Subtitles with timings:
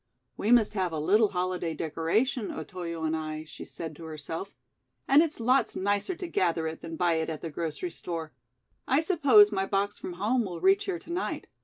[0.35, 4.55] "We must have a little holiday decoration, Otoyo and I," she said to herself.
[5.07, 8.33] "And it's lots nicer to gather it than buy it at the grocery store.
[8.87, 11.45] I suppose my box from home will reach here to night.